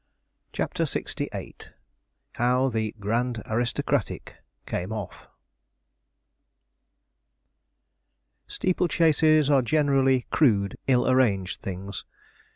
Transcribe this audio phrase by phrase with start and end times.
[0.51, 1.73] CHAPTER LXVIII
[2.33, 4.33] HOW THE 'GRAND ARISTOCRATIC'
[4.65, 5.27] CAME OFF
[8.47, 12.03] Steeple chases are generally crude, ill arranged things.